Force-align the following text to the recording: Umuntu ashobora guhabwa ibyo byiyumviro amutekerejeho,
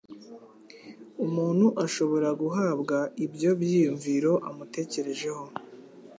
Umuntu 1.25 1.67
ashobora 1.85 2.29
guhabwa 2.41 2.97
ibyo 3.25 3.51
byiyumviro 3.61 4.33
amutekerejeho, 4.49 5.43